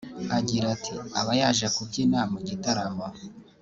Agira 0.37 0.65
ati 0.75 0.93
“Aba 1.19 1.31
yaje 1.39 1.67
kubyina 1.75 2.19
mu 2.31 2.39
gitaramo 2.47 3.05